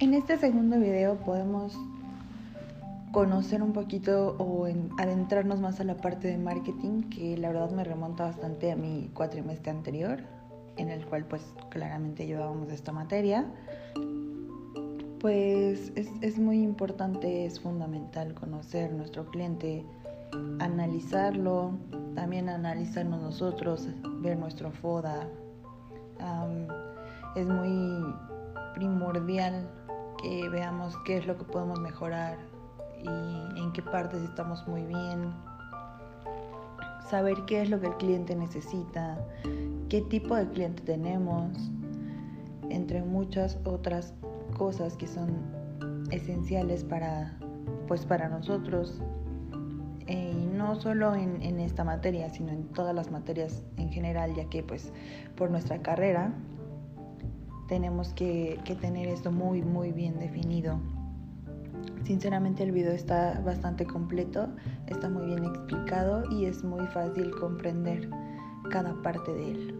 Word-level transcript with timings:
En 0.00 0.14
este 0.14 0.36
segundo 0.38 0.78
video 0.78 1.16
podemos 1.16 1.78
conocer 3.12 3.62
un 3.62 3.72
poquito 3.72 4.36
o 4.38 4.66
adentrarnos 4.98 5.60
más 5.60 5.80
a 5.80 5.84
la 5.84 5.96
parte 5.96 6.28
de 6.28 6.38
marketing 6.38 7.02
que 7.10 7.36
la 7.36 7.48
verdad 7.48 7.70
me 7.70 7.84
remonta 7.84 8.24
bastante 8.24 8.72
a 8.72 8.76
mi 8.76 9.10
cuatrimestre 9.12 9.70
anterior 9.70 10.20
en 10.76 10.88
el 10.88 11.04
cual 11.04 11.26
pues 11.26 11.42
claramente 11.68 12.26
llevábamos 12.26 12.70
esta 12.70 12.90
materia 12.90 13.46
pues 15.22 15.92
es, 15.94 16.10
es 16.20 16.38
muy 16.38 16.60
importante, 16.60 17.46
es 17.46 17.60
fundamental 17.60 18.34
conocer 18.34 18.92
nuestro 18.92 19.24
cliente, 19.26 19.86
analizarlo, 20.58 21.78
también 22.16 22.48
analizarnos 22.48 23.22
nosotros, 23.22 23.88
ver 24.20 24.36
nuestro 24.36 24.72
FODA. 24.72 25.28
es 27.36 27.46
muy 27.46 28.04
primordial 28.74 29.68
que 30.22 30.48
veamos 30.48 30.96
qué 31.04 31.18
es 31.18 31.26
lo 31.26 31.36
que 31.36 31.44
podemos 31.44 31.80
mejorar 31.80 32.38
y 33.02 33.60
en 33.60 33.72
qué 33.72 33.82
partes 33.82 34.22
estamos 34.22 34.66
muy 34.68 34.82
bien. 34.82 35.32
Saber 37.10 37.36
qué 37.46 37.62
es 37.62 37.70
lo 37.70 37.80
que 37.80 37.88
el 37.88 37.96
cliente 37.96 38.34
necesita, 38.34 39.18
qué 39.88 40.00
tipo 40.02 40.34
de 40.34 40.48
cliente 40.48 40.82
tenemos, 40.82 41.70
entre 42.70 43.02
muchas 43.02 43.58
otras 43.64 44.14
cosas 44.56 44.96
que 44.96 45.06
son 45.06 45.30
esenciales 46.10 46.84
para, 46.84 47.36
pues 47.88 48.06
para 48.06 48.28
nosotros 48.28 49.02
eh, 50.06 50.32
y 50.34 50.46
no 50.46 50.76
solo 50.76 51.14
en, 51.14 51.42
en, 51.42 51.60
esta 51.60 51.84
materia, 51.84 52.28
sino 52.30 52.50
en 52.50 52.64
todas 52.68 52.94
las 52.94 53.10
materias 53.10 53.64
en 53.76 53.90
general, 53.90 54.34
ya 54.34 54.46
que 54.46 54.62
pues 54.62 54.92
por 55.36 55.50
nuestra 55.50 55.82
carrera 55.82 56.32
tenemos 57.72 58.12
que, 58.12 58.60
que 58.66 58.74
tener 58.74 59.08
esto 59.08 59.32
muy 59.32 59.62
muy 59.62 59.92
bien 59.92 60.18
definido. 60.18 60.78
Sinceramente 62.04 62.62
el 62.64 62.70
video 62.70 62.92
está 62.92 63.40
bastante 63.40 63.86
completo, 63.86 64.46
está 64.88 65.08
muy 65.08 65.24
bien 65.24 65.42
explicado 65.42 66.30
y 66.30 66.44
es 66.44 66.62
muy 66.62 66.86
fácil 66.88 67.30
comprender 67.30 68.10
cada 68.68 68.92
parte 69.00 69.32
de 69.32 69.50
él. 69.52 69.74